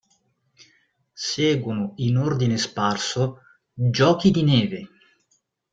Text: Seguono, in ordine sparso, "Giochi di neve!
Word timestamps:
Seguono, 1.33 1.93
in 1.97 2.17
ordine 2.17 2.57
sparso, 2.57 3.41
"Giochi 3.71 4.31
di 4.31 4.41
neve! 4.41 4.89